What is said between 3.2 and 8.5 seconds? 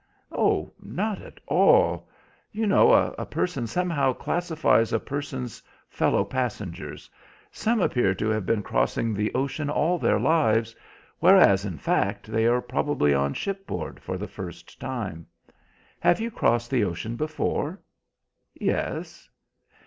person somehow classifies a person's fellow passengers. Some appear to have